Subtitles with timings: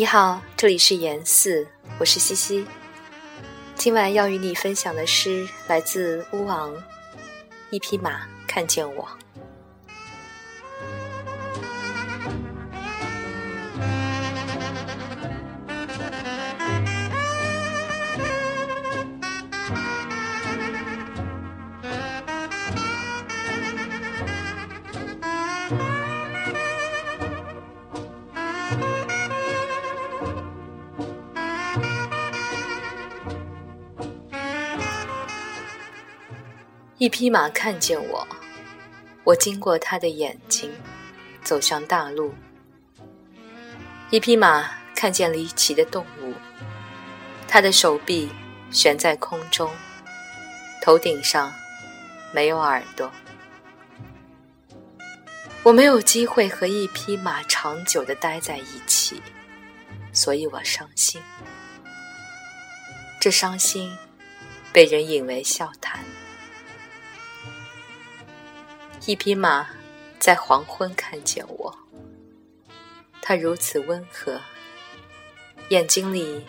[0.00, 1.66] 你好，这里是言四，
[1.98, 2.66] 我是西西。
[3.74, 6.74] 今晚要与你分享的诗来自乌昂，
[7.68, 9.06] 一匹马看见我。
[37.00, 38.28] 一匹马看见我，
[39.24, 40.70] 我经过他的眼睛，
[41.42, 42.34] 走向大路。
[44.10, 46.34] 一匹马看见离奇的动物，
[47.48, 48.30] 它的手臂
[48.70, 49.72] 悬在空中，
[50.82, 51.50] 头顶上
[52.34, 53.10] 没有耳朵。
[55.62, 59.22] 我没有机会和一匹马长久的待在一起，
[60.12, 61.18] 所以我伤心。
[63.18, 63.90] 这伤心
[64.70, 66.04] 被人引为笑谈。
[69.06, 69.66] 一匹马
[70.18, 71.74] 在黄昏看见我，
[73.22, 74.38] 它如此温和，
[75.70, 76.44] 眼睛里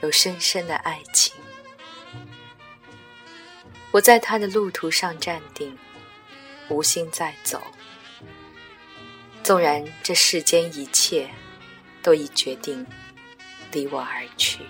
[0.00, 1.34] 有深深的爱情。
[3.90, 5.76] 我在它的路途上站定，
[6.68, 7.60] 无心再走。
[9.42, 11.28] 纵然这世间一切
[12.00, 12.86] 都已决定
[13.72, 14.60] 离我而去。